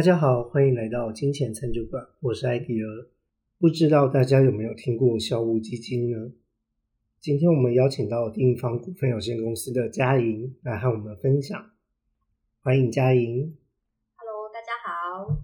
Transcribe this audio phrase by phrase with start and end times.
[0.00, 3.06] 大家好，欢迎来到金钱餐酒馆，我是艾迪尔。
[3.58, 6.32] 不知道大家有没有听过校务基金呢？
[7.20, 11.72] 今天我们邀请到定方股份有限公司的嘉莹来和我们分享，
[12.62, 13.54] 欢迎嘉莹。
[14.16, 15.36] Hello，大家好。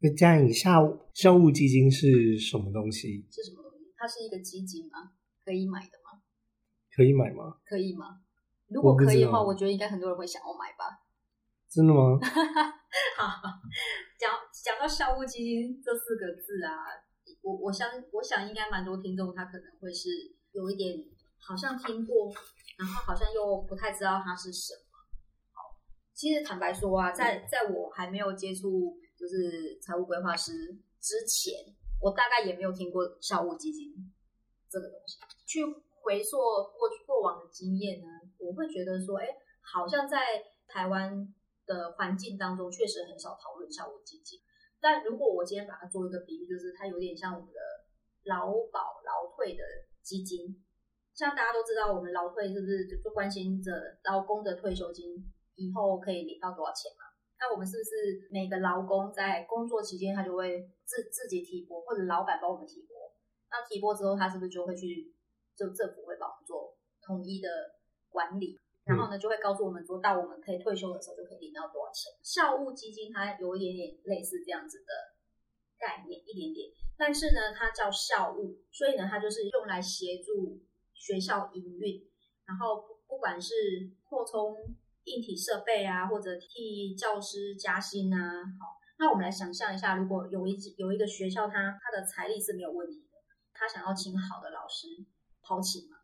[0.00, 3.24] 那嘉莹，校校务基金是什么东西？
[3.30, 3.86] 是什么东西？
[3.96, 5.12] 它是一个基金吗？
[5.42, 6.20] 可以买的吗？
[6.94, 7.56] 可以买吗？
[7.64, 8.20] 可以吗？
[8.68, 11.06] 如果可以的话，道我觉得应该很多人会想要买吧。
[11.70, 12.20] 真的吗？
[13.16, 13.40] 好，
[14.18, 14.30] 讲
[14.62, 16.76] 讲到校务基金这四个字啊，
[17.40, 20.10] 我我相我想应该蛮多听众他可能会是
[20.52, 20.98] 有一点
[21.40, 22.30] 好像听过，
[22.78, 24.80] 然后好像又不太知道它是什么。
[25.52, 25.80] 好，
[26.12, 30.52] 其实坦白说啊，在在我还没有接触就是财务规划师
[31.00, 33.94] 之前，我大概也没有听过校务基金
[34.68, 35.18] 这个东西。
[35.46, 35.64] 去
[36.02, 38.06] 回溯过过往的经验呢，
[38.38, 39.26] 我会觉得说，哎，
[39.60, 40.18] 好像在
[40.68, 41.32] 台湾
[41.66, 44.40] 的环境当中，确实很少讨论校务基金。
[44.80, 47.60] 但如果我今天把它做一个比喻，就是它有点像我们的
[48.24, 49.62] 劳保劳退的
[50.02, 50.62] 基金。
[51.14, 53.70] 像大家都知道，我们劳退是不是就关心着
[54.04, 55.12] 劳工的退休金
[55.56, 57.04] 以后可以领到多少钱嘛？
[57.38, 62.96] 那我们是不是每个劳工在工作期间，他就会自自己提拨，或者老板帮我们提拨？
[63.50, 65.12] 那提拨之后，他是不是就会去，
[65.54, 66.74] 就政府会帮我们做
[67.04, 67.48] 统一的
[68.08, 68.58] 管理？
[68.84, 72.12] 然后呢，就会告诉我们说到我们可以退休的时候就可以领到多少钱。
[72.22, 74.92] 校务基金它有一点点类似这样子的
[75.78, 80.60] 概念，一点点，但是呢，它叫校务，所以呢，它就是用来协助
[80.94, 82.02] 学校营运，
[82.44, 83.54] 然后不不管是
[84.02, 84.56] 扩充
[85.04, 93.18] 硬体设备啊，或者替教师加薪啊，好，那我们来想象一下，如果有一有一个学校它它的财力是没有问题的，
[93.52, 94.88] 他想要请好的老师，
[95.40, 95.98] 好请吗？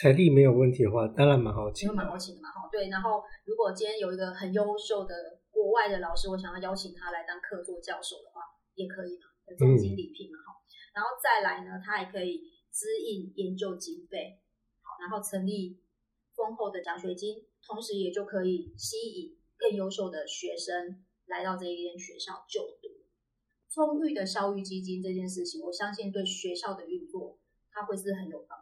[0.00, 2.88] 财力没有问题的话，当然蛮好请蛮好请的嘛，哈，对。
[2.88, 8.40] 然后如果今天有一个很优秀的国外的老师，我想要邀请他来当客座教授的话，
[8.76, 10.56] 也可以嘛，有重金礼聘嘛，哈、
[10.94, 12.40] 然后再来呢，他还可以
[12.72, 14.40] 支应研究经费，
[14.80, 15.82] 好，然后成立
[16.34, 22.88] 丰厚的奖学金，同时也就可以吸引更优秀的学生来到这一间学校就读。
[23.68, 27.38] 充裕的教育基金这件事情，我相信对学校的运作，
[27.70, 28.58] 它会是很有帮。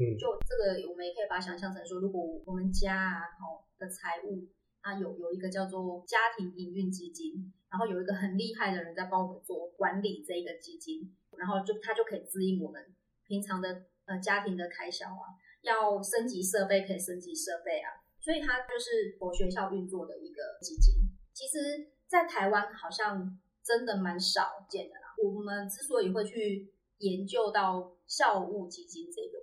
[0.00, 4.48] 嗯，就这个，我们也可以把它想象成说，如果我们家啊，哦的财务，
[4.80, 12.82] 它有有一个叫做家庭营运基金，然后有一个很厉害的人在帮我们做管理这个基金，然后就他就可以指引我们
[13.26, 20.94] 平常的呃家庭的开销啊，要升级设备可以升级设备啊，所以它就是我学校运作的一个基金。
[21.34, 25.14] 其实，在台湾好像真的蛮少见的啦。
[25.22, 29.39] 我们之所以会去研究到校务基金这个，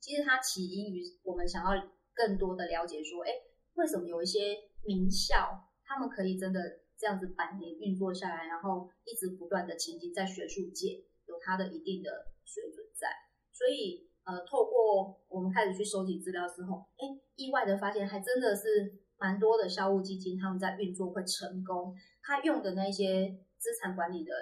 [0.00, 3.30] 其实它起因于我们想要更多的了解说，哎，
[3.74, 13.08] 为什么有一些名校他们可以真的这样子百年运作下来，然后一直不断的前进，在学术界有它的一定的水准在。
[13.52, 17.06] 所以，呃，透过我们开始去收集资料之后，哎，
[17.36, 24.32] 意外的发现还真的是蛮多的校务基金他们在运作会成功，他用的那些资产管理的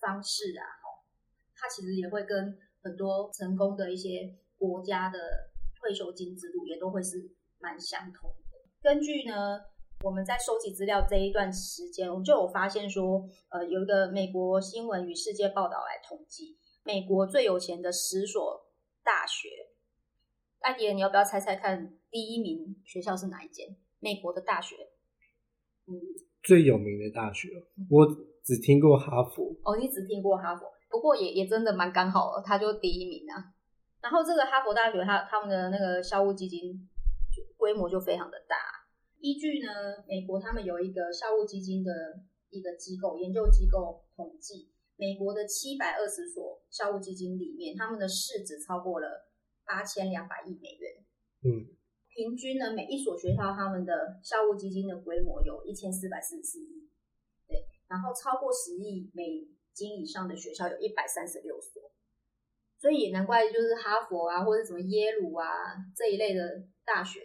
[0.00, 1.06] 方式啊，哦，
[1.54, 5.18] 他其实也会跟很多成功的一些国家的
[5.80, 8.58] 退休金制度也都会是蛮相同的。
[8.82, 9.58] 根据呢，
[10.04, 18.66] 我们在收集资料这一段时间，我们就有发现说，呃，有一个美国新闻与世界报道来统计，美国最有钱的十所
[19.02, 19.48] 大学。
[20.60, 23.76] 艾迪，你要不要猜猜看，第一名学校是哪一间？
[24.00, 24.76] 美国的大学？
[25.86, 25.94] 嗯，
[26.42, 27.48] 最有名的大学，
[27.90, 28.06] 我
[28.44, 29.54] 只听过哈佛。
[29.64, 33.54] 哦，你只听过哈佛，不过也也真的蛮刚好的，他就第一名啊。
[34.06, 36.88] 然后这个哈佛大学，它他们的那个校务基金
[37.34, 38.54] 就规模就非常的大。
[39.18, 39.66] 依据呢，
[40.06, 41.90] 美国他们有一个校务基金的
[42.50, 49.26] 一个机构研究机构统计，美国的七百二十所校务基金里面，他们的市值超过了
[49.66, 51.04] 八千两百亿美元。
[51.42, 51.66] 嗯，
[52.14, 56.88] 平均呢，每一所学校他们的校务基金的规模有一千四百四十四亿，
[57.48, 61.90] 对，然后超过十亿美金以上的学校有一百三十六所，
[62.86, 67.18] 所以也难怪就是哈佛啊，或者什么耶鲁啊这一类的大学，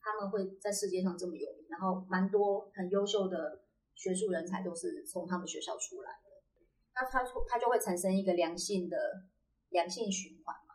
[0.00, 3.60] 他们会在世界上这么有名，然后蛮多很优秀的
[3.94, 6.30] 学术人才都是从他们学校出来的，
[6.94, 8.96] 那它它就会产生一个良性的
[9.68, 10.72] 良性循环嘛。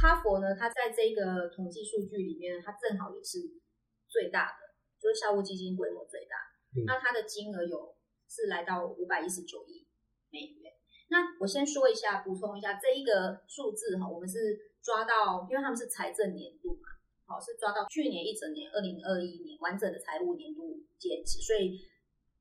[0.00, 3.40] 哈佛呢，它在这个统计数据里面，它正好也是
[4.06, 6.36] 最大的，就是校务基金规模最大。
[6.76, 7.96] 嗯那它的金额有
[8.28, 9.88] 是来到五百一十九亿
[10.30, 10.72] 美元。
[11.12, 16.88] 那我先说一下，补充一下这一个数字哈，我们是抓到，因为他们是财政年度嘛，
[17.28, 21.76] 好是抓到去年一整年二零二一年完整的财务年度截止，所以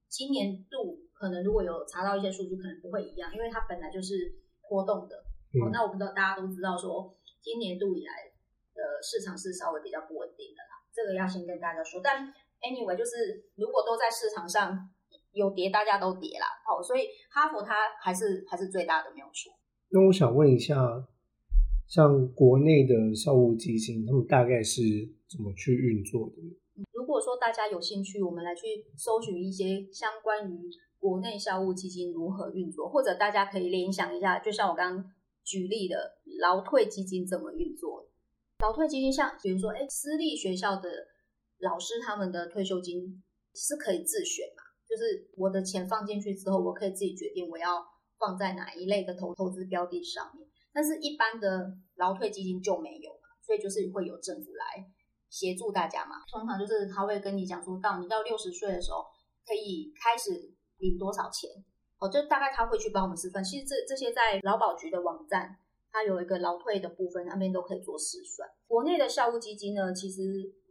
[0.07, 4.39] 今年度可能如果有查到一些数据，可能不会一样，因为它本来就是
[4.69, 5.17] 波动的。
[5.59, 8.31] 哦，那我们都大家都知道说，今年度以来
[8.73, 11.99] 的市场是稍微比较不稳定的啦，这个要先跟大家说。
[12.01, 12.33] 但
[12.63, 14.89] anyway，就是如果都在市场上
[15.33, 16.45] 有跌，大家都跌啦。
[16.67, 19.53] 哦，所以哈佛它还是还是最大的，没有错。
[19.89, 20.75] 那我想问一下，
[21.87, 24.81] 像国内的校务基金，他们大概是
[25.29, 26.35] 怎么去运作的？
[26.93, 30.69] 如果说大家有兴趣，我们来去搜寻一些相关于
[30.99, 35.11] 国内校务基金如何运作，或者大家可以联想一下，就像我刚刚
[35.43, 38.07] 举例的劳退基金怎么运作。
[38.59, 40.89] 劳退基金像比如说，哎，私立学校的
[41.59, 43.21] 老师他们的退休金
[43.53, 44.60] 是可以自选嘛？
[44.91, 47.89] 就是我的钱放进去之后，我可以自己决定我要。
[48.21, 50.47] 放在哪一类的投投资标的上面？
[50.71, 53.09] 但是一般的劳退基金就没有，
[53.41, 54.85] 所以就是会有政府来
[55.27, 56.17] 协助大家嘛。
[56.31, 59.03] 通常就是他会跟你讲说，到你到六十岁的时候
[59.43, 61.49] 可以开始领多少钱
[61.97, 63.43] 哦，就大概他会去帮我们示范。
[63.43, 65.57] 其实这这些在劳保局的网站，
[65.91, 68.47] 它有一个劳退的部分，那边都可以做试算。
[68.67, 70.21] 国内的校务基金呢，其实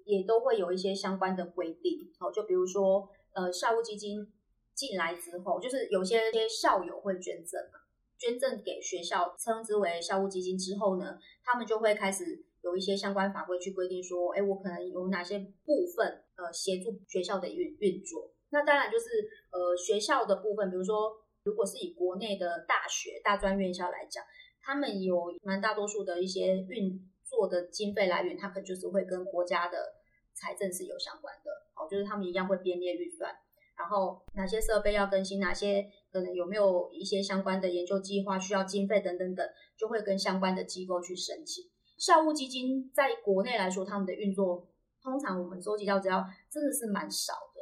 [0.04, 4.32] 也都会有一些相关的规定哦，就比如说呃校务基金。
[4.72, 7.80] 进来之后，就是有些些校友会捐赠嘛，
[8.16, 18.30] 捐赠给学校，称之为校务基金之后呢，他们就会开始有一些相关法规去规定说，哎，我可能有哪些部分呃协助学校的运运作。
[18.48, 19.04] 那当然就是
[19.50, 21.12] 呃学校的部分，比如说
[21.42, 24.24] 如果是以国内的大学大专院校来讲，
[24.62, 29.96] 他们有蛮大多数的一些运作的经费来源，它可能就是会跟国家的
[30.32, 31.50] 财政是有相关的，
[31.88, 33.32] 就是他们一样会编列预算。
[33.76, 41.64] 然后哪些设备要更新，哪些可能有没有一些相关的研究计划需要经费等等等，就会跟相关的机构去申请。
[41.96, 44.68] 校务基金在国内来说，他们的运作
[45.02, 47.60] 通常我们收集到资料真的是蛮少的。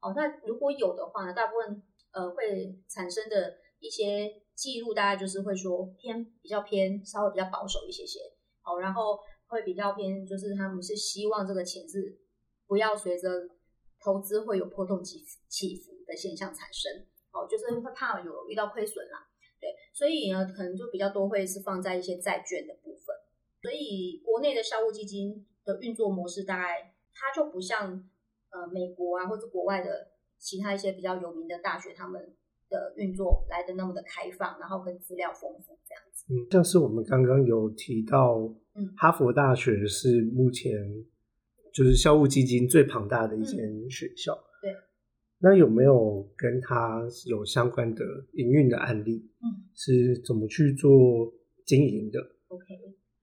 [0.00, 1.82] 哦，那如果有的话呢，大部分
[2.12, 8.20] 呃会产生的一些记录，大概就是会说偏比较偏稍微比较保守一些些。
[8.62, 9.18] 哦，然后
[9.48, 12.16] 会比较偏，就是他们是希望这个钱是
[12.68, 13.28] 不要随着。
[14.06, 19.26] 投资会有波动起起伏的现象产生，哦，就是会怕有遇到亏损啦，
[19.60, 23.16] 对，所以呢，可能就比较多会是放在一些债券的部分。
[23.60, 28.08] 所以国内的校务基金的运作模式，大概它就不像
[28.50, 32.32] 呃美国啊或者国外的其他一些比较有名的大学，他们
[32.68, 36.26] 的运作来的那么的开放，然后跟资料丰富这样子。
[36.32, 38.36] 嗯，像是我们刚刚有提到，
[38.76, 40.70] 嗯，哈佛大学是目前。
[41.76, 43.58] 就是校务基金最庞大的一间
[43.90, 44.32] 学校。
[44.62, 44.72] 对，
[45.40, 48.02] 那有没有跟他有相关的
[48.32, 49.30] 营运的案例？
[49.44, 50.88] 嗯，是怎么去做
[51.66, 52.18] 经营的
[52.48, 52.64] ？OK，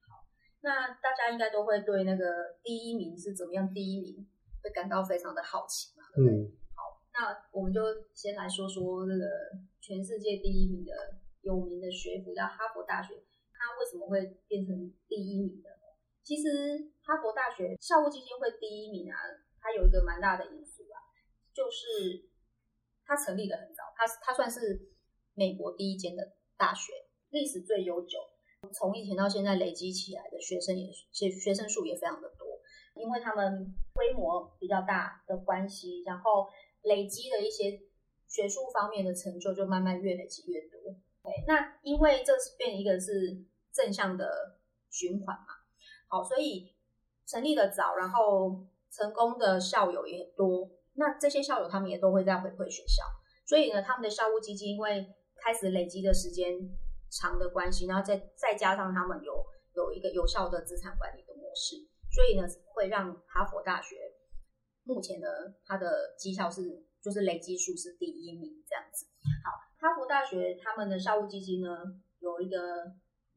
[0.05, 0.21] 好，
[0.61, 2.23] 那大家应该都会对那个
[2.61, 4.23] 第一名是怎么样，第一名
[4.61, 6.05] 会感到非常的好奇嘛？
[6.13, 6.37] 对不对？
[6.77, 7.81] 好，那我们就
[8.13, 9.25] 先来说说那个
[9.81, 10.93] 全世界第一名的
[11.41, 13.15] 有名的学府叫哈佛大学，
[13.49, 15.72] 它为什么会变成第一名的？
[16.23, 19.17] 其实哈佛大学校务基金会第一名啊，
[19.59, 20.97] 它有一个蛮大的因素啊，
[21.53, 22.29] 就是
[23.05, 24.89] 它成立的很早，它它算是
[25.33, 26.93] 美国第一间的大学，
[27.29, 28.19] 历史最悠久，
[28.73, 32.61] 从以前到现在累积起来的学生也学学生数也非常的多，
[32.95, 36.47] 因为他们规模比较大的关系，然后
[36.83, 37.81] 累积的一些
[38.29, 40.79] 学术方面的成就就慢慢越累积越多。
[41.23, 44.57] 对，那因为这是变一个是正向的
[44.89, 45.52] 循环嘛。
[46.13, 46.71] 好，所以
[47.25, 50.69] 成立的早，然后成功的校友也多。
[50.93, 53.01] 那这些校友他们也都会在回馈学校，
[53.47, 56.53] 所以呢，他们的校务基金因为开始累积的时间
[57.09, 59.43] 长的关系，然后再再加上他们有
[59.73, 61.77] 有一个有效的资产管理的模式，
[62.11, 63.95] 所以呢，会让哈佛大学
[64.83, 69.07] 目前的它的绩效是就是累积数是第一名这样子。
[69.43, 71.75] 好，哈佛大学他们的校务基金呢
[72.19, 72.57] 有一个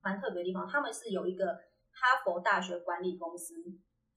[0.03, 1.59] 蛮特别的地方，他们是有一个。
[1.99, 3.55] 哈佛大学管理公司，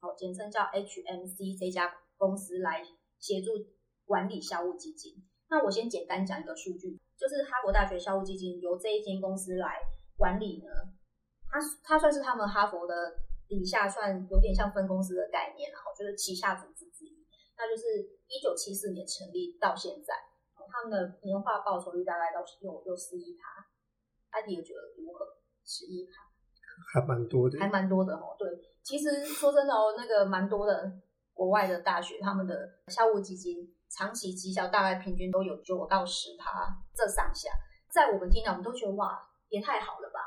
[0.02, 2.84] 哦，简称叫 HMC 这家公司来
[3.20, 3.52] 协助
[4.06, 5.26] 管理校务基金。
[5.50, 9.80] 那我先简单讲一个数据，就是哈佛大学校务基金由这一间公司来
[10.18, 10.70] 管理呢，
[11.50, 12.94] 它它算是他们哈佛的
[13.48, 17.26] 底下算有点像分公司的概念，然后就是旗下组织之一。
[17.58, 20.14] 那就是一九七四年成立到现在，
[20.72, 23.66] 他们的年化报酬率大概都是有有十一趴。
[24.30, 25.26] 艾迪觉得如何？
[25.66, 26.29] 十一趴。
[26.94, 28.36] 还蛮多的，还蛮多的哦。
[28.38, 28.50] 对，
[28.84, 30.92] 其实说真的哦，那个蛮多的
[31.34, 37.50] 国外的大学，他们的校务基金长期绩效大概平均都有九到十趴这上下。
[37.92, 39.20] 在我们听到，我们都觉得哇，
[39.50, 40.20] 也太好了吧！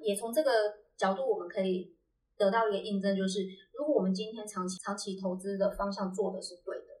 [0.00, 0.50] 也从这个
[0.96, 1.96] 角度，我们可以
[2.36, 3.40] 得到一个印证，就是
[3.72, 6.94] 如果我们今天长期长期投资的方向做的是对的，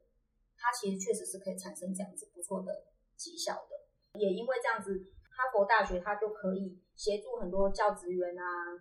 [0.56, 2.68] 它它其实确实是可以产生这样子不错的
[3.16, 4.20] 绩效的。
[4.20, 4.92] 也因为这样子，
[5.32, 8.76] 哈佛大学它就可以协助很多教职员啊，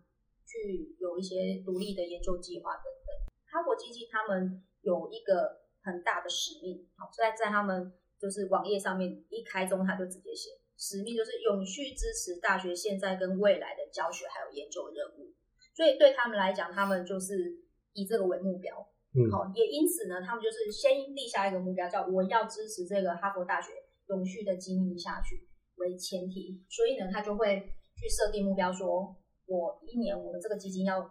[0.48, 3.36] 去有一些独立的研究计划等等。
[3.51, 15.34] 哈佛基金他们有一个很大的使命，好，在在他们就是网页上面一开中，他就直接写使命就是永续支持大学现在跟未来的教学还有研究任务。
[15.75, 17.58] 所以对他们来讲，他们就是
[17.94, 18.88] 以这个为目标。
[19.13, 23.72] 嗯，好，也因此呢，他们就是先立下一个目标，叫我要支持这个哈佛大学
[24.08, 27.60] 永续的经营下去为前提，所以呢，他就会
[27.96, 29.16] 去设定目标，说
[29.48, 31.10] 我一年我们这个基金要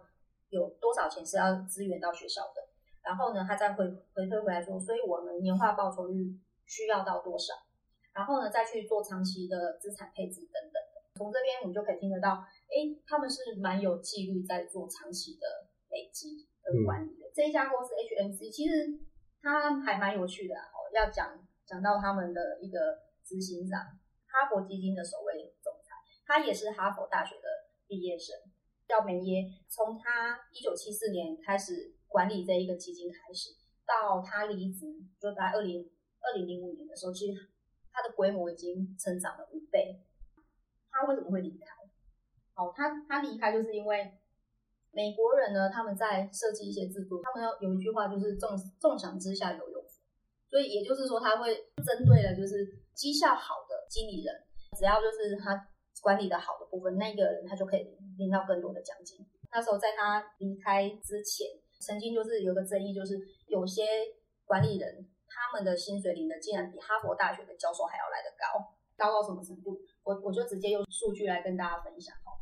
[0.49, 2.61] 有多少钱是要支援到学校的，
[3.03, 7.53] 然后呢，他再回回推回来说，所以我们年化报酬率需要到多少，
[8.13, 10.97] 然后呢，再去做长期的资产配置等等的。
[11.15, 15.47] 从这边我们就可以听得到，哎，他们是蛮有纪律在做长期的
[15.89, 17.29] 累积跟管理的。
[17.33, 18.99] 这一家公司 HMC 其实
[19.41, 23.81] 它还蛮有趣的哦，要讲讲到他们的一个执行长，
[24.27, 27.56] 哈佛基金的首位总裁，他也是哈佛大学的
[27.87, 28.35] 毕业生，
[28.87, 29.45] 叫梅耶。
[29.69, 33.51] 从他一九七四年开始管理这一个基金开始，
[33.85, 34.85] 到他离职，
[35.19, 35.89] 就在二零
[36.19, 37.39] 二零零五年的时候，其实
[37.91, 40.03] 他的规模已经成长了五倍。
[40.91, 41.65] 他为什么会离开？
[42.55, 44.13] 哦，他他离开就是因为。
[44.93, 49.83] 美国人呢，他们在设计一些制度，他们要有一句话就是“众众享之下有用”，
[50.49, 51.53] 所以也就是说，他会
[51.85, 52.65] 针对的就是
[52.95, 54.33] 绩效好的经理人，
[54.75, 55.53] 只要就是他
[56.01, 59.25] 管理的好的部分，那个人他就可以领到更多的奖金。
[59.51, 61.47] 那时候在他离开之前，
[61.79, 63.83] 曾经就是有个争议，就是有些
[64.45, 69.79] 管理人他们的薪水领的竟然比哈佛大学的教授还要来得高，高到什么程度？
[70.03, 72.37] 我我就直接用数据来跟大家分享哦。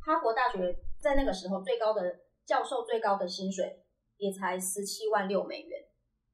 [0.00, 3.84] 哈佛大学在那个时候最高的教授最高的薪水
[4.16, 5.84] 也才十七万六美元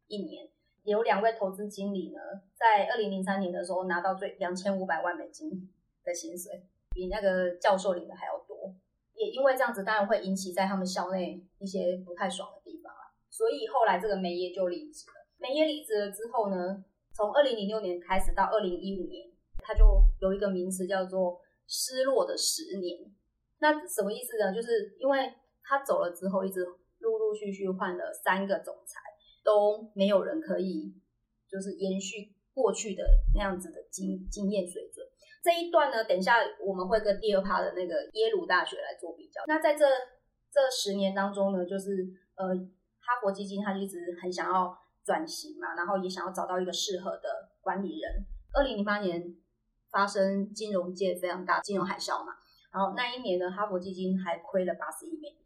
[0.06, 0.49] 一年，
[0.84, 2.20] 有两位投资经理呢，
[2.54, 5.70] 在二零零三年的时候拿到最两千五百万美金
[6.04, 8.75] 的薪水，比那个教授领的还要多。
[9.14, 13.14] 也因为这样子，当然会引起在他们校内一些不太爽的地方啊。
[13.30, 15.14] 所以后来这个梅耶就离职了。
[15.38, 19.84] 梅耶离职了之后呢，从二零零六年开始到二零一五年，他就
[20.20, 22.99] 有一个名词叫做“失落的十年”。
[23.61, 24.54] 那什么意思呢？
[24.54, 25.32] 就是因为
[25.62, 26.64] 他走了之后，一直
[26.99, 29.00] 陆陆续续换了三个总裁，
[29.42, 30.92] 都没有人可以
[31.49, 35.03] 就是延续过去的那样子的经经验水准。
[35.45, 39.43] 这一段呢，等一下我们会跟第二趴的那个耶鲁大学来做比较。
[39.47, 39.85] 那在这
[40.51, 41.91] 这十年当中呢，就是
[42.37, 42.49] 呃，
[42.99, 44.75] 哈佛基金他一直很想要
[45.05, 48.25] 转型嘛，然后也想要找到一个适合的管理人。
[48.55, 49.37] 二零零八年
[49.91, 52.33] 发生金融界非常大金融海啸嘛。
[52.73, 55.37] 然后那一年呢，哈佛基金还亏了八十亿美元，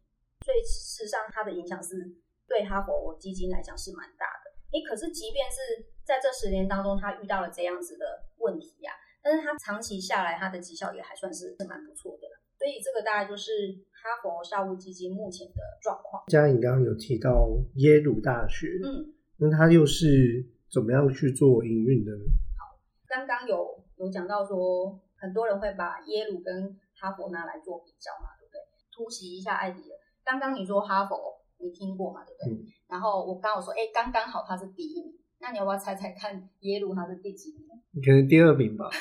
[0.45, 2.15] 所以事实上它的影响是
[2.47, 4.49] 对哈佛基金来讲是蛮大的。
[4.71, 8.05] 诶，可是即便是在这十年当中，他遇到了这样子的
[8.37, 8.93] 问题呀，
[9.29, 12.27] 但是它长期下来，它的绩效也还算是是蛮不错的。
[12.57, 16.23] 所以这个大概就是哈佛校务基金目前的状况。
[16.29, 22.11] 嘉颖刚刚有提到耶鲁大学，嗯，那它又是怎么样去做营运的？
[22.57, 28.59] 好，刚刚有有讲到说，很多人会把耶鲁跟哈佛拿来做比较嘛，对不对？
[28.91, 29.97] 突袭一下艾迪尔。
[30.25, 32.53] 刚刚你说哈佛，你听过嘛，对不对？
[32.53, 32.65] 嗯。
[32.87, 35.18] 然后我刚好说，哎，刚刚好他是第一名。
[35.39, 37.67] 那你要不要猜猜看，耶鲁它是第几名？
[37.91, 38.89] 你可能第二名吧。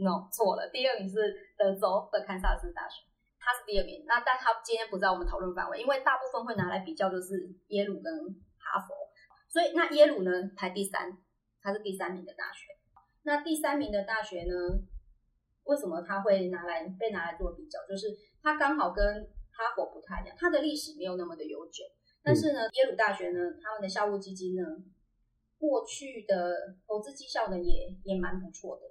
[0.00, 1.16] No，错了，第二名是
[1.58, 3.04] 德州的堪萨斯大学，
[3.38, 4.02] 它是第二名。
[4.06, 8.10] 那但它今天不在我们讨论范围，因为大部分会拿来比较就是耶鲁跟
[8.56, 8.94] 哈佛。
[9.48, 11.16] 所以那耶鲁呢排第三，
[11.60, 12.66] 它是第三名的大学。
[13.22, 14.54] 那第三名的大学呢？
[15.64, 17.78] 为什么它会拿来被拿来做比较？
[17.86, 18.08] 就是
[18.42, 19.04] 它刚好跟
[19.52, 21.84] 哈佛不太一样，它的历史没有那么的悠久。
[22.22, 24.62] 但是呢，耶鲁大学呢，他们的校务基金呢，
[25.60, 28.82] 过去的投资绩效呢也也蛮不错的。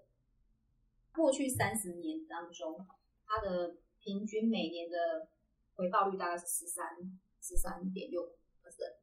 [1.11, 2.85] 过去三十年当中，
[3.25, 5.27] 它的平均每年的
[5.73, 6.85] 回报率大概是十三
[7.41, 8.21] 十三点六
[8.63, 8.95] percent。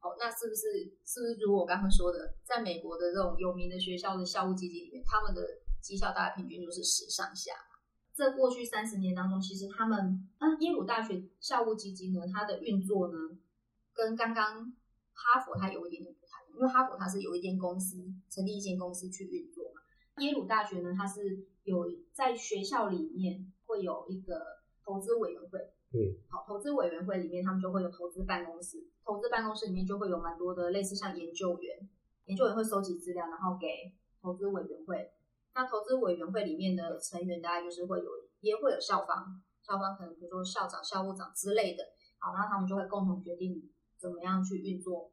[0.00, 5.40] 哦，那是不是是不是如我刚刚说的，在美国的这种有名的学校的校务基金里面，他们的
[5.80, 7.52] 绩效大概平均就是十上下。
[8.14, 13.16] 这过去三十年当中，其实他们啊，耶鲁大学校务基金呢，它的运作呢，
[13.92, 14.74] 跟刚刚
[15.12, 16.21] 哈佛它有一点点不，
[16.54, 17.96] 因为哈佛它是有一间公司
[18.28, 19.80] 成立一间公司去运作嘛。
[20.22, 24.40] 耶鲁大学呢，它是有在学校里面会有一个
[24.84, 25.58] 投资委员会，
[25.92, 31.88] 嗯，好，投资委员会里面他们就会有投资办公室，投资办公室里面就会有蛮多的类似像研究员，
[32.26, 33.66] 研究员会收集资料，然后给
[34.20, 35.10] 投资委员会。
[35.54, 41.84] 那投资委员会里面的成员大概就是会有，也会有校方，校方可能比如说校长、校务长之类的，
[42.18, 45.10] 好，那他们就会共同决定怎么样去运作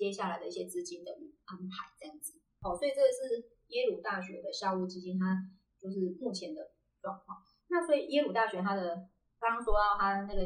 [0.00, 1.12] 接下来的一些资金的
[1.44, 2.40] 安排这样子。
[2.62, 5.46] 哦，所以这个是耶鲁大学的校务基金，它
[5.78, 6.70] 就是目前的
[7.02, 7.36] 状况。
[7.68, 9.06] 那所以耶鲁大学它的
[9.38, 10.42] 刚刚说到它那个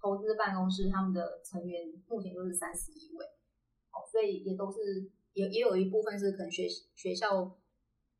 [0.00, 3.24] 投资办公室，他们的成员目前都是三十一位。
[3.90, 7.58] 哦，所以也都是也也有一部分是可能学学校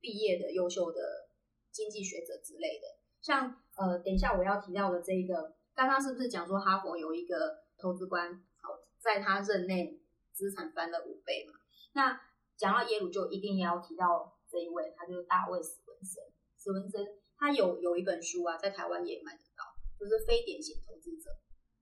[0.01, 1.29] 毕业的优秀的
[1.71, 2.99] 经济学者之类的。
[3.21, 10.02] 像呃，等一下我要提到的这一个，刚刚是不是讲说哈佛有一个投资官，好，在他任内
[10.33, 11.55] 资产翻了五倍嘛？
[11.95, 12.21] 那
[12.57, 16.25] 讲到耶鲁，就一定要提到这一位，他就是大卫·史文森。
[16.59, 19.65] 史文森他有有一本书啊，在台湾也买得到，
[19.99, 21.31] 就是非典型投资者，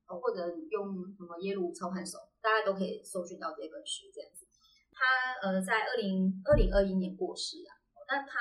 [0.06, 4.46] 哦，或者用什么耶鲁操盘手，大家都可以搜寻到这本书这样子。
[4.92, 5.04] 他
[5.42, 7.76] 呃，在二零二零二一年过世啊，
[8.08, 8.38] 那他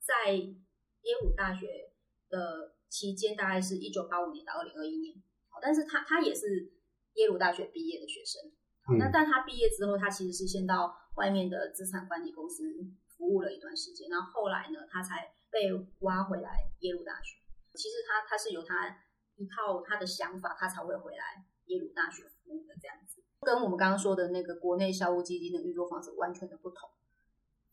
[0.00, 1.92] 在耶鲁大学
[2.28, 6.72] 的期间大概是一九八五年到二零二一年，好，但是他他也是
[7.14, 8.50] 耶鲁大学毕业的学生。
[8.98, 12.64] 那但他毕业之后，他其实是先到外面的资产管理公司
[13.06, 15.70] 服务了一段时间，然后后来呢，他才被
[16.00, 17.38] 挖回来耶鲁大学。
[17.74, 18.98] 其实他他是有他
[19.36, 26.90] 一套他的想法，他才会回来耶鲁大学服务的这样子，跟我们刚刚说的那个国内校务基金的运作方式完全的不同。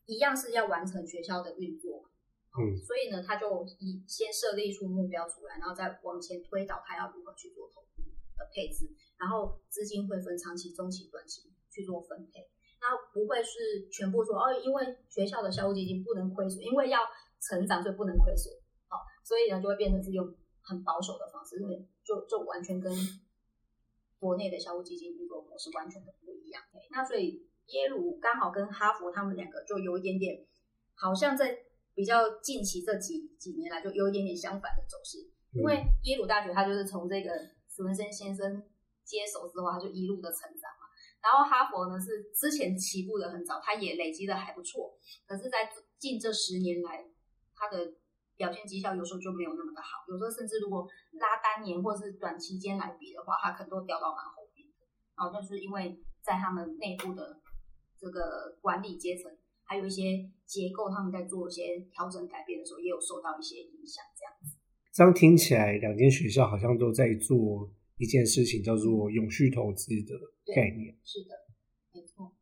[0.06, 2.04] 一样是要完成学校的运作，
[2.58, 7.84] 嗯，所以呢，他就以先设立出目标出来，然后再往前推导他要如何去做投
[8.40, 8.88] 资的配置。
[9.20, 12.40] 然后资金会分长期、中期、短期去做分配，
[12.80, 17.00] 那不会是全部说哦，因为学校的校务基金不能亏损，因为要
[17.38, 18.50] 成长，所以不能亏损，
[18.88, 20.24] 哦，所以呢就会变成是用
[20.62, 22.90] 很保守的方式，因为就就完全跟
[24.18, 26.62] 国内的校务基金运作模式完全的不一样。
[26.90, 30.42] 那所以耶鲁刚好跟哈佛他们两个就有一点点，
[30.94, 31.58] 好像在
[31.94, 35.18] 比较近期这几几年来就有一点点相反的走势，
[35.52, 37.30] 因为耶鲁大学它就是从这个
[37.80, 38.62] 史文森先生。
[39.02, 40.86] 接手之后，他就一路的成长嘛。
[41.18, 44.94] 然后哈佛呢是之前起步的很早，他也累积的还不错。
[45.26, 47.04] 可是，在近这十年来，
[47.56, 47.92] 他的
[48.36, 50.04] 表现绩效有时候就没有那么的好。
[50.06, 50.86] 有时候甚至如果
[51.18, 54.86] 拉单年或是短期间来比的话，他可能都掉到蛮后面的。
[55.16, 57.40] 然后就是因为在他们内部的
[57.98, 59.26] 这个管理阶层，
[59.64, 64.04] 还有一些结构，他们在做一些调整改变的时候，也有受到一些影响。
[64.14, 64.49] 这样子，
[64.92, 67.72] 这样听起来，两间学校好像都在做。
[68.00, 70.16] 一件事情叫做永续投资的
[70.54, 71.36] 概念，是的，
[71.92, 72.34] 没错。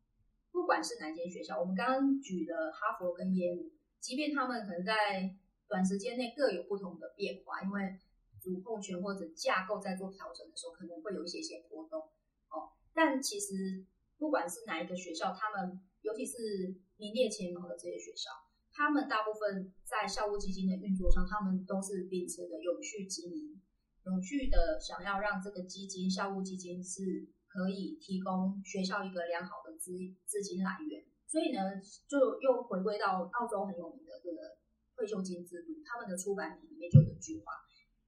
[0.53, 5.35] 不管是哪间学校，我们刚刚举的哈佛跟耶鲁，即便他们可能在
[5.67, 7.99] 短时间内各有不同的变化，因为
[8.39, 12.71] 主控权或者架构在做调整的时候，可能会有一些些波动哦。
[12.93, 13.83] 但其实
[14.17, 18.31] 不管是哪一个学校，他们尤其是名列前茅的这些学校，
[18.79, 23.59] 他们大部分在校务基金的运作上，他们都是秉持着永续经营。
[24.05, 29.91] 永续的想要让这个基金校务基金是可以提供学校一个良好的资
[30.23, 31.59] 资金来源，所以呢，
[32.07, 34.55] 就又回归到澳洲很有名的这个
[34.95, 37.51] 退休金制度，他们的出版品里面就有一句话，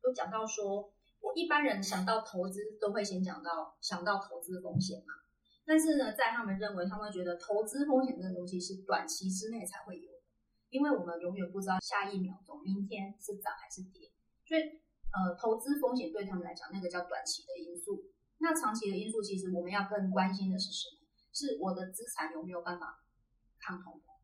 [0.06, 5.16] 有讲到说，我一般人想到投资都会先讲到想到投资风险嘛，
[5.66, 10.11] 但是呢，在他们认为，他们觉得投资风险这个东西是短期之内才会有，
[10.72, 14.10] 因为我们永远不知道下一秒钟明天是涨还是跌，
[14.48, 14.82] 所以。
[15.12, 18.02] 呃，投资风险对他们来讲，那个叫短期的因素。
[18.38, 21.04] 那长期的因素，其实我们要更关心的是什么？
[21.34, 23.04] 是我的资产有没有办法
[23.60, 24.16] 抗通膨？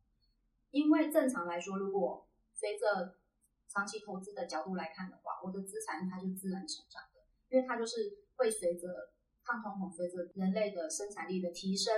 [0.70, 3.18] 因为正常来说，如果随着
[3.68, 8.88] 长期投资的角度来看的话，我的资产它是自然成长的，因为它就是会随着
[9.44, 11.94] 抗通膨，随着人类的生产力的提升，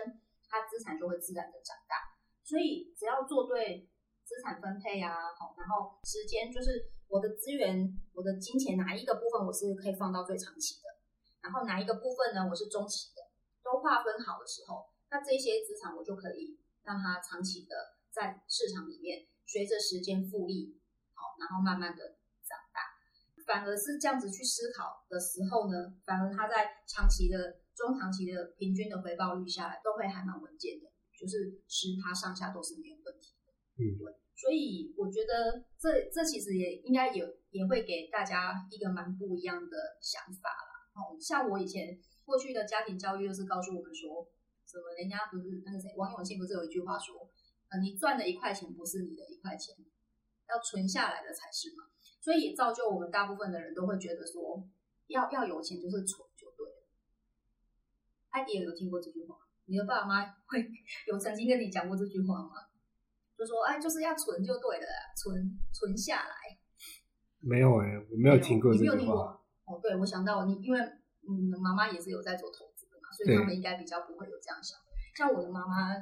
[0.49, 1.95] 它资产就会自然的长大。
[2.43, 3.89] 所以只要做对
[4.31, 6.95] 资产分配啊，好，然后时间就是。
[7.11, 10.87] 我的资源，我的金钱哪一个部分我是可以放到最长期的，
[11.43, 12.47] 然后哪一个部分呢？
[12.49, 13.23] 我是中期的，
[13.65, 20.79] 都划分好的时候，那这些资产我就可以让它长期的在市场里面随着时间复利，
[21.15, 22.15] 好，然后慢慢的
[22.47, 22.95] 长大。
[23.45, 30.87] 反而是这样子去思考的时候呢，反而它在长期的、中长期的平均的回报率下来都会还蛮稳健的，
[31.19, 33.00] 就是十趴上下都是没有。
[33.81, 34.15] 嗯，对。
[34.37, 40.73] 所以我觉得这这其实也应该有也会给大家一个蛮不一样的想法啦。
[40.95, 44.27] 哦，像我以前过去的家庭教育就是告诉我们说，
[44.67, 47.29] 什么人家不是那个谁王永庆不是有一句话说，
[47.69, 49.77] 呃，你赚的一块钱不是你的一块钱，
[50.49, 51.85] 要存下来的才是嘛。
[52.21, 54.67] 所以也造就我们大部分的人都会觉得说，
[55.09, 56.87] 要要有钱就是存就对了。
[58.31, 59.37] 艾迪有听过这句话？
[59.67, 60.67] 你的爸妈妈会
[61.07, 62.53] 有曾经跟你讲过这句话吗？
[63.41, 66.35] 就说哎，就是要存就对了，存存下来。
[67.41, 69.41] 没有哎，我没有听过这句话。
[69.65, 74.77] 哦，对，我想到你，因为嗯，妈妈也是有在做投资的嘛，所以他们应该比较不会有这样想。
[75.17, 75.97] 像我的妈妈、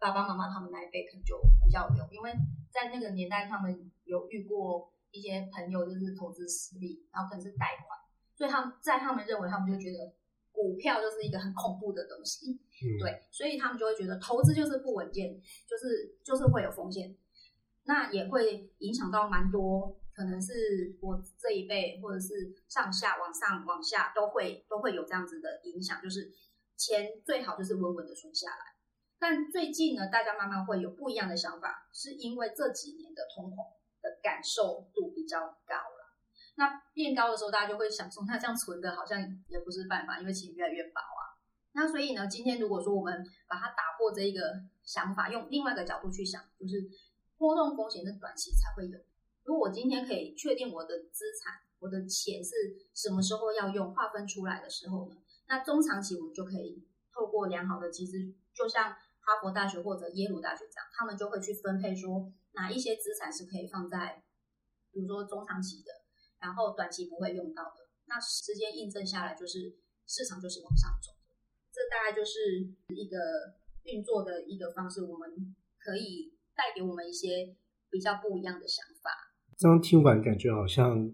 [0.00, 2.32] 爸爸妈妈他们那一辈可能就比较有，因为
[2.72, 3.70] 在那个年代他们
[4.02, 7.96] 有遇过一些朋友就是投资失利，然后可能是贷款，
[8.34, 10.12] 所以他们在他们认为他们就觉得
[10.50, 12.60] 股票就是一个很恐怖的东西，
[13.00, 17.16] 对，所以他们就会觉得投资就是不稳健，就是就是会有风险，
[17.84, 26.32] 那也会影响到蛮多，可能是我这一辈或者是上下往上往下都会都会有这样子的影响，就是
[26.76, 28.74] 钱最好就是稳稳的存下来。
[29.18, 33.56] 但最近呢，大家慢慢会有不一样的想法，是因为这几年的通膨
[34.02, 36.02] 的感受度比较高了。
[36.56, 41.21] 那变高的时候，大家就会想说，那这样存的好像也不是办法，因为钱越来越薄啊。
[41.72, 46.88] 那所以呢，今天如果说我们把它打破这一个想法，用另外一个角度去想，就是
[47.38, 48.98] 波动风险是短期才会有。
[49.44, 52.54] 如果我今天可以确定我的资产、我的钱是
[52.94, 55.16] 什么时候要用，划分出来的时候呢，
[55.48, 64.22] 那中长期我们就可以透过良好的机制，就像哈佛大学或者耶鲁大学这样，他们就会去分配说哪一些资产是可以放在，
[64.92, 65.90] 比如说中长期的，
[66.38, 67.88] 然后短期不会用到的。
[68.04, 69.74] 那时间印证下来，就是
[70.06, 71.12] 市场就是往上走。
[71.92, 72.38] 这大概就是
[72.96, 73.18] 一个
[73.84, 75.28] 运作的一个方式，我们
[75.78, 77.54] 可以带给我们一些
[77.90, 79.10] 比较不一样的想法。
[79.58, 81.06] 这样听完感觉好像，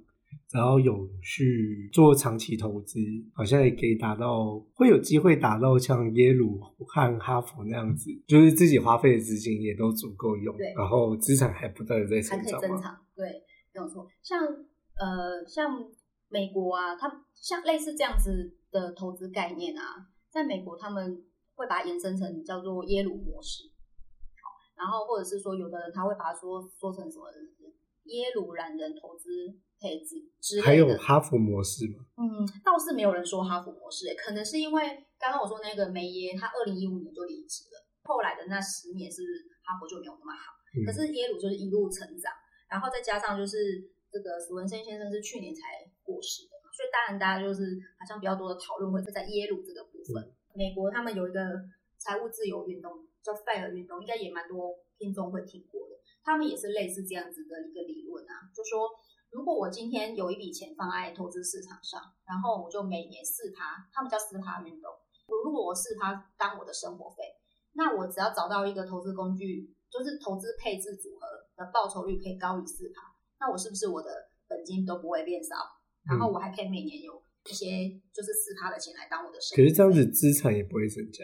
[0.48, 3.00] 只要有去做长期投资，
[3.34, 12.52] 好像也可以达到，会有机会达到像耶鲁和哈佛那样子，就是自己花费的资金也都足够用，然后资产还不断的在还可以。
[12.52, 13.42] 增长，对，
[13.74, 14.06] 没有错。
[14.22, 14.40] 像
[14.94, 15.84] 呃，像
[16.28, 19.82] 美国啊，它像类似这样子的投资概念啊，
[20.30, 23.64] 在美国他们会把它延伸成叫做耶鲁模式，
[24.42, 27.30] 好然后或者是说有的人他会把它说说成什么
[28.04, 29.28] 耶鲁懒人投资
[29.80, 30.86] 配置之还有。
[30.96, 34.82] 哈佛模式嘛，嗯，倒是没有人说哈佛模式、欸，可能是因为
[35.18, 39.22] 刚刚我说那个梅耶，他二零一五年就离职了，后来的那十年是
[39.62, 40.56] 哈佛就没有那么好。
[40.76, 42.32] 嗯可是耶鲁就是一路成长，
[42.68, 43.56] 然后再加上就是
[44.12, 45.60] 这个史文森先生是去年才
[46.02, 50.30] 过世的嘛，所以当然大家就是好像比较多的讨论会是在耶鲁这个部分。
[50.54, 51.42] 美国他们有一个
[51.98, 55.98] 财务自由运动叫 FIRE 运动，应该也蛮多听众会听过的。
[56.22, 58.86] 他们也是类似这样子的一个理论啊，就说
[59.30, 64.92] 如果我今天有一笔钱放在投资市场上，然后我就每年四趴，他们叫四趴运动。
[65.26, 67.24] 如果我四趴当我的生活费，
[67.72, 73.02] 那我只要找到一个投资工具，就是投资配置组合的报酬率可以高于四趴，
[73.40, 75.56] 那我是不是我的本金都不会变少？
[76.08, 77.12] 然后我还可以每年有
[77.44, 79.56] 一些就是四趴的钱来当我的生活。
[79.60, 81.22] 可是这样子资产也不会增加。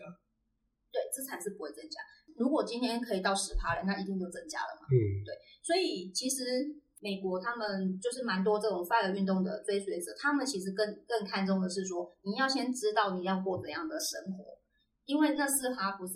[0.92, 1.98] 对资产是不会增加。
[2.36, 4.86] 如果今天可以到十趴了，那一定就增加了嘛。
[4.90, 6.44] 嗯，对所以其实
[7.00, 14.58] 美国他们就是蛮多这种 FIRE 运动的追随者，他们其实更更看重的是说，你要先知道你要过怎样的生活，
[15.04, 16.14] 因为那四趴不是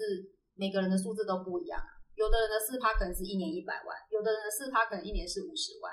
[0.54, 1.98] 每个人的数字都不一样啊。
[2.14, 5.92] 有的人的四趴可能是一年一百万，有的人的四趴可能一年是五十万。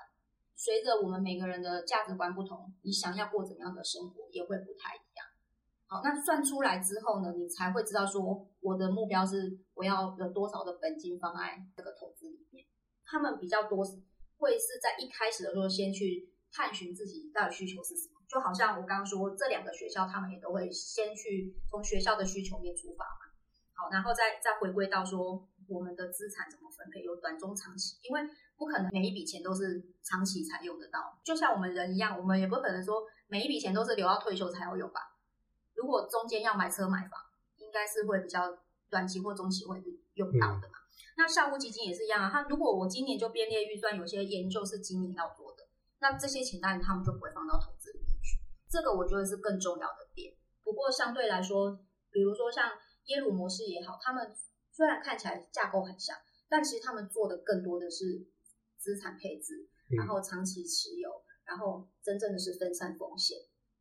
[0.56, 5.26] 随着我们每个人的价值观不同，你想要过怎样的生活也会不太一样。
[5.88, 12.66] 好，那算出来之后呢，你才会知道说我的目标是我要有多少的本金放在这个投资里面。
[13.06, 14.02] 他们比较多是
[14.38, 23.30] 会是在一开始的时候先去探寻自己到底需求是什么，就好像我刚刚说这两个学校，他们也都会先去从学校的需求面出发嘛。
[23.76, 28.22] 好，然后再再回归到说我们的资产怎么分配，有短中长期，因为
[28.58, 35.02] 不可能每一笔钱都是长期才用得到，就像我们人一样，我们也不可能说每一笔钱都是留到退休才要用吧。
[35.74, 37.20] 如果中间要买车买房，
[37.58, 38.58] 应该是会比较
[38.90, 40.80] 短期或中期会用到的嘛。
[41.18, 45.64] 那校务基金也是一样啊，它如果我今年就编列预算，有些研究是今年要做的，
[46.00, 48.40] 那这些钱当然他们就不会放到投资里面去。
[48.70, 50.34] 这个我觉得是更重要的点。
[50.64, 51.78] 不过相对来说，
[52.12, 52.72] 比如说像
[53.06, 54.34] 耶鲁模式也好，他们
[54.72, 56.18] 虽然看起来架构很像，
[56.50, 58.26] 但其实他们做的更多的是
[58.86, 59.66] 资产配置，
[59.98, 61.10] 然后长期持有，
[61.44, 63.36] 然后真正的是分散风险。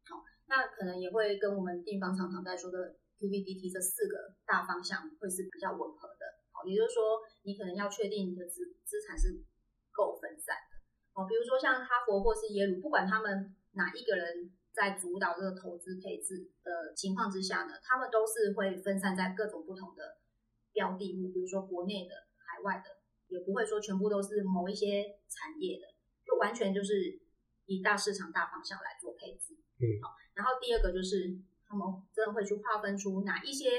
[0.08, 6.24] 好，那可能也会跟我们地方常常在说的 QVDT 这四个大方向会是比较吻合的。
[6.52, 9.44] 好，也就是说，你可能要确定你的资资产是
[9.92, 10.80] 够分散的。
[11.12, 20.16] 哦，比如说像哈佛或是耶鲁，不管他们哪一个人在主导这个投资配置的情况之下呢，他们都是会分散在各种不同的
[20.72, 23.03] 标的物，比如说国内的、海外的，
[23.34, 25.86] 也不会说全部都是某一些产业的，
[26.24, 27.20] 就完全就是
[27.66, 29.58] 以大市场大方向来做配置。
[29.80, 33.70] 嗯，好，然后第二个就是他们真的会去划分出哪一些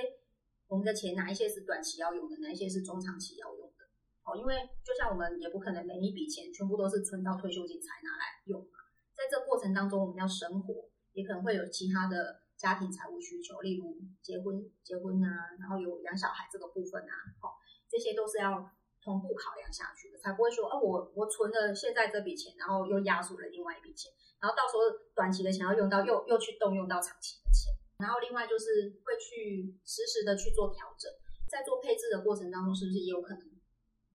[0.68, 3.86] 我们的钱，哪一些是短期要用的，哪一些是中长期要用的。
[4.26, 8.84] 哦，因为就像我们也不可能每一笔钱全部都是存到退休金才拿来用嘛，
[9.15, 17.56] 在这过程当中我们要生活，也可能会有其他的家庭财务需求，例如结婚、结婚啊，然后有养小孩这个部分啊，好，
[17.88, 18.70] 这些都是要
[19.06, 24.82] 同步考量下去的，才不会说，啊，我我存了现在这笔钱，然后又压缩了另外一笔钱，然后到时候
[25.13, 31.12] 短期的钱要用到，又又去动用到长期的钱，然后另外就是会去实时的去做调整，
[31.48, 33.48] 在做配置的过程当中，是不是也有可能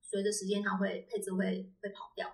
[0.02, 2.28] 随着时间它会配置会会跑掉？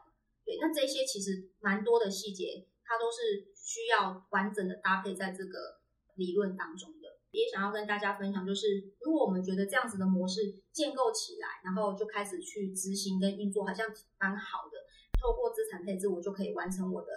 [0.46, 5.80] 对，那这些其实蛮多的细节，它都是需要完整的搭配在这个
[6.14, 6.94] 理论当中。
[7.36, 10.40] 也想要跟大家分享，就是如果我们觉得这样子的模式
[10.72, 13.86] 建构起来，然后就开始去执行跟运作，好像
[14.18, 14.88] 蛮好的。
[15.20, 17.12] 透过资产配置，我就可以完成我的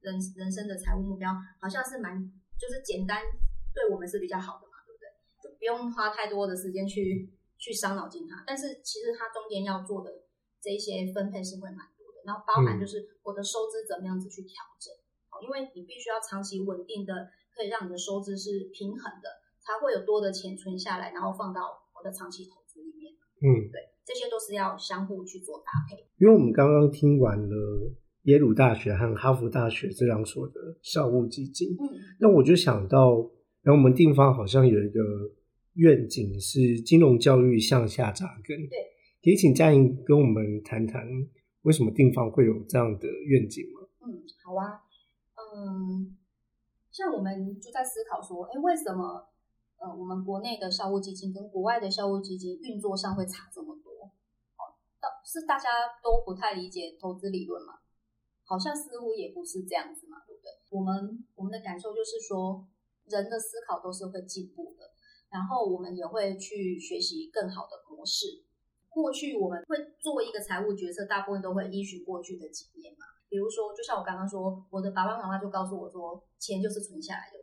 [0.00, 2.16] 人人生的财务目标，好像是蛮
[2.58, 3.20] 就是简单，
[3.74, 5.08] 对我们是比较好的嘛，对不对？
[5.42, 8.42] 就不用花太多的时间去去伤脑筋它。
[8.46, 10.22] 但是其实它中间要做的
[10.62, 12.22] 这一些分配是会蛮多的。
[12.24, 14.92] 然后包含就是我的收支怎么样子去调整，
[15.32, 21.60] 哦，因为你必须要长期稳定的，可以让你的收支是平衡的，才会有多的钱存下来，然后放到
[21.94, 23.12] 我的长期投资里面。
[23.42, 26.08] 嗯，对，这些都是要相互去做搭配。
[26.18, 27.92] 因为我们刚刚听完了
[28.24, 33.30] 耶鲁大学和哈佛大学这两所的校务基金，嗯，那我就想到，
[33.62, 35.00] 然后我们地方好像有一个
[35.74, 38.78] 愿景是金融教育向下扎根，对，
[39.22, 41.06] 可以请嘉莹跟我们谈谈。
[41.62, 43.86] 为什么定方会有这样的愿景吗？
[44.06, 44.80] 嗯，好啊，
[45.36, 46.16] 嗯，
[46.90, 49.28] 像我们就在思考说，哎，为什么
[49.80, 54.04] 呃，我们国内的校务基金跟国外的校务基金运作上会差这么多？
[54.60, 54.62] 哦，
[55.24, 55.70] 是大家
[56.04, 57.80] 都不太理解投资理论吗？
[58.44, 60.50] 好像似乎也不是这样子嘛，对不对？
[60.68, 62.68] 我们我们的感受就是说，
[63.06, 64.84] 人的思考都是会进步的，
[65.30, 68.44] 然后我们也会去学习更好的模式。
[68.90, 73.06] 过去我们会做一个财务决策，大部分都会依循过去的经验嘛。
[73.30, 77.38] 比如说，就像我刚刚说，我的爸爸妈妈就告诉我说，钱就是存下来的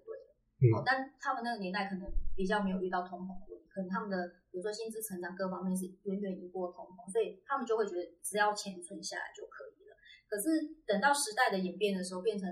[0.60, 0.78] 对了。
[0.78, 9.96] 好，但他们那个年代可能比较没有遇到通膨问题，可能他们的比如说薪资成长各方面是远远赢过通膨，所以他们就会觉得只要钱存下来就可以了。
[10.30, 12.50] 可是等到时代的演变的时候，变成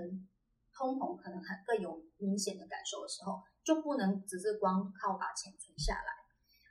[0.72, 6.12] 通膨可能很更有明显的感受的时候，就不能只是光靠把钱存下来。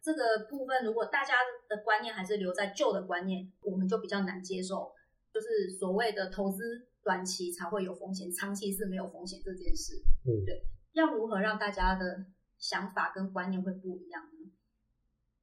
[0.02, 1.34] 这个部分，如果大家
[1.68, 4.94] 的观念还是留在旧的观念，我们就比较难接受，
[5.34, 9.96] 就是所谓的投资短期才会有风险，长期是没有风险这件事。
[10.26, 10.64] 嗯，对。
[10.96, 12.26] 要如何让大家的
[12.58, 14.52] 想法跟观念会不一样呢？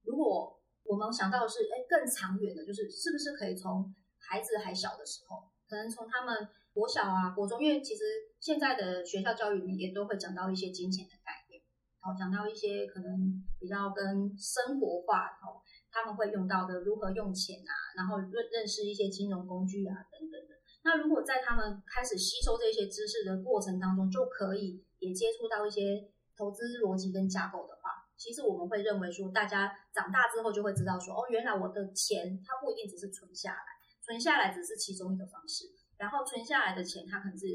[0.02, 8.02] 如果我们想到的是，哎，更长远的，就是是不是可以从孩子还小的时候，可能从他们国小啊、国中，因为其实
[8.40, 11.60] 现在的学校教育里面也都会讲到一些金钱的概念。
[12.00, 15.60] 好，讲到一些可能比较跟生活化，哦，
[15.90, 20.56] 他们会用到的如何用钱啊，然后认认识一些金融工具啊，等等的。
[20.82, 33.66] 那如果在他们开始吸收这些知识的过程当中，就可以也接触到一些投资逻辑跟架构的话，其实我们会认为说，大家长大之后就会知道说，哦，原来我的钱它不一定只是存下来，
[34.00, 35.66] 存下来只是其中一个方式，
[35.98, 37.46] 然后存下来的钱，它可能是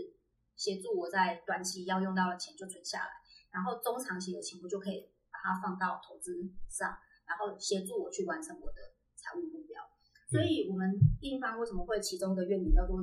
[0.57, 3.09] 协助我在短期要用到的钱就存下来。
[3.49, 6.35] 然后中长期的钱，我就可以把它放到投资
[6.69, 9.81] 上，然后协助我去完成我的财务目标。
[10.29, 12.99] 所以，我们地方为什么会其中一个愿景叫做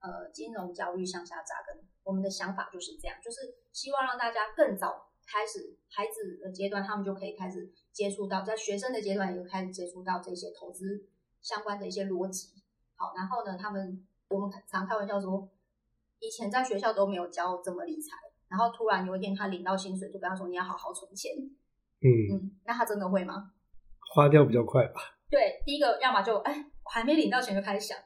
[0.00, 1.82] 呃金融教育向下扎根？
[2.02, 3.38] 我们的想法就是这样，就是
[3.72, 11.06] 希望让大家更早开始孩子的阶段，他们就可以开始接触到，在学生的阶段也开始接触到这些投资
[11.40, 12.48] 相关的一些逻辑。
[12.96, 15.48] 好，然后呢，他们我们常开玩笑说，
[16.18, 18.16] 以前在学校都没有教怎么理财。
[18.48, 21.30] 然后突然有一天他领到薪水，就跟他说你要好好存钱。
[22.00, 23.52] 嗯嗯，那他真的会吗？
[24.12, 25.00] 花掉比较快吧。
[25.30, 27.96] 对，第一个要么就哎，我还没领到钱就开始想，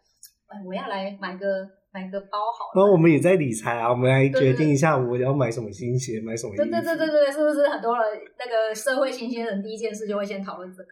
[0.49, 2.73] 哎，我要来买个买个包好。
[2.75, 6.57] 那我们也在理财啊，我们来决定一下我要买什么新鞋，买什么。
[6.57, 8.05] 对对对对对，是不是很多人
[8.37, 10.91] 那个社会新鲜人第一件事就会先讨论这个，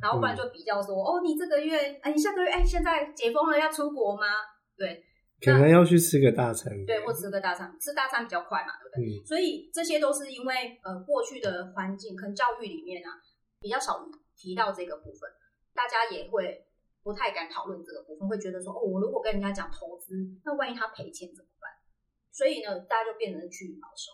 [0.00, 4.22] 然后不然就比较说，哦，你这个月，哎，你下个月，哎，现在解封了要出国吗？
[4.78, 5.02] 对。
[5.42, 9.26] 可能要去吃个大餐，对，或吃个大餐，吃大餐比较快嘛，对不对？
[9.26, 13.12] 所以这些都是因为呃过去的环境，可能教育里面啊
[13.60, 14.00] 比较少
[14.38, 15.28] 提到这个部分，
[15.74, 16.64] 大家也会
[17.04, 21.70] 不太敢讨论这个部分，会觉得说哦，我如果跟人家讲投资，那万一他赔钱怎么办？
[22.32, 24.10] 所以呢，大家就变成趋于保守。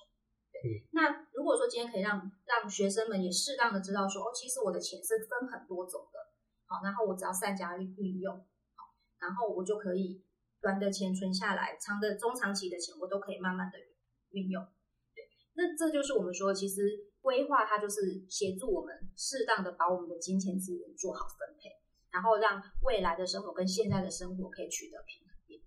[0.53, 6.19] 对，那如果说今天可以让让学生们也适当的知道说哦，其实我的钱是分很多种的，
[6.67, 10.23] 好，然后我只要善加运用，好，然后我就可以。
[10.63, 13.79] 短的钱存下来，长的、中长期的钱我都可以慢慢的
[14.33, 14.63] 运用。
[15.15, 15.25] 对，
[15.55, 16.83] 那这就是我们说，其实
[17.23, 21.80] 规划它就是协助我们适当的把我们的金钱资源做好分配，
[22.13, 25.61] 然后让未来的生活跟现在的生活可以取得平衡点。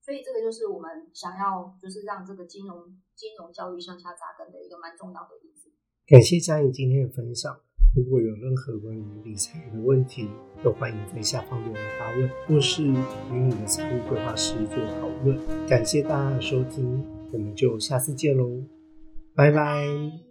[0.00, 2.76] 所以这个就是我们想要，就是让这个金融
[3.14, 5.70] 金融教育向下扎根的一个蛮重要的例子。
[6.06, 7.60] 感谢嘉颖今天的分享。
[7.96, 10.28] 如果有任何关于理财的问题，
[10.62, 12.94] 都欢迎在下方留言发问，或是与
[13.32, 15.66] 你的财务规划师做讨论。
[15.66, 18.64] 感谢大家的收听，我们就下次见喽，
[19.34, 20.29] 拜拜。